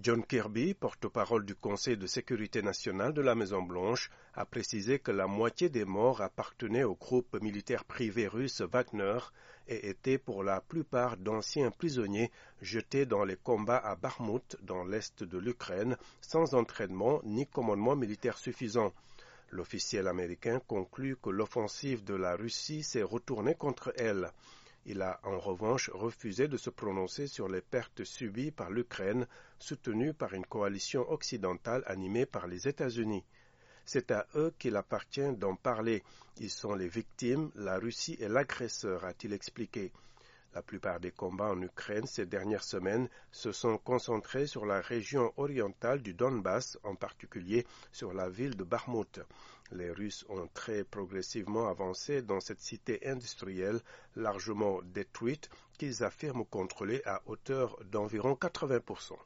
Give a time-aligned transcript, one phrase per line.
[0.00, 5.26] John Kirby, porte-parole du Conseil de sécurité nationale de la Maison-Blanche, a précisé que la
[5.26, 9.18] moitié des morts appartenaient au groupe militaire privé russe Wagner
[9.66, 12.30] et étaient pour la plupart d'anciens prisonniers
[12.62, 18.38] jetés dans les combats à Bakhmut, dans l'est de l'Ukraine, sans entraînement ni commandement militaire
[18.38, 18.92] suffisant.
[19.50, 24.30] L'officiel américain conclut que l'offensive de la Russie s'est retournée contre elle.
[24.90, 29.26] Il a en revanche refusé de se prononcer sur les pertes subies par l'Ukraine,
[29.58, 33.22] soutenue par une coalition occidentale animée par les États-Unis.
[33.84, 36.02] C'est à eux qu'il appartient d'en parler.
[36.40, 39.92] Ils sont les victimes, la Russie est l'agresseur, a-t-il expliqué.
[40.54, 45.32] La plupart des combats en Ukraine ces dernières semaines se sont concentrés sur la région
[45.36, 49.20] orientale du Donbass, en particulier sur la ville de Bakhmut.
[49.70, 53.80] Les Russes ont très progressivement avancé dans cette cité industrielle
[54.16, 59.18] largement détruite qu'ils affirment contrôler à hauteur d'environ 80%.